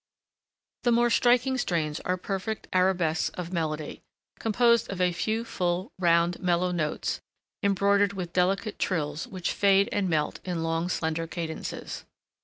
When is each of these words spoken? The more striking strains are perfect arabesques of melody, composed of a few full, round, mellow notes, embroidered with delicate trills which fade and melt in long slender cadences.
The 0.81 0.91
more 0.91 1.11
striking 1.11 1.59
strains 1.59 1.99
are 1.99 2.17
perfect 2.17 2.67
arabesques 2.73 3.29
of 3.35 3.53
melody, 3.53 4.01
composed 4.39 4.89
of 4.89 4.99
a 4.99 5.11
few 5.11 5.45
full, 5.45 5.91
round, 5.99 6.39
mellow 6.39 6.71
notes, 6.71 7.21
embroidered 7.61 8.13
with 8.13 8.33
delicate 8.33 8.79
trills 8.79 9.27
which 9.27 9.53
fade 9.53 9.89
and 9.91 10.09
melt 10.09 10.39
in 10.43 10.63
long 10.63 10.89
slender 10.89 11.27
cadences. 11.27 12.03